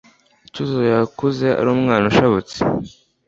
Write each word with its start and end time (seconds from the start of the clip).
Cyuzuzo 0.51 0.81
yakuze 0.93 1.47
ari 1.59 1.69
umwana 1.75 2.05
ushabutse, 2.11 2.55